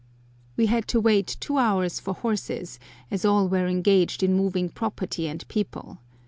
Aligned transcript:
We 0.57 0.65
had 0.65 0.87
to 0.87 0.99
wait 0.99 1.37
two 1.39 1.59
hours 1.59 1.99
for 1.99 2.15
horses, 2.15 2.79
as 3.11 3.23
all 3.23 3.47
were 3.47 3.67
engaged 3.67 4.23
in 4.23 4.33
moving 4.33 4.67
property 4.67 5.27
and 5.27 5.47
people. 5.47 5.99